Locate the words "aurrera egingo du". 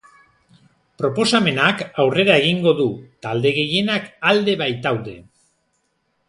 2.03-2.87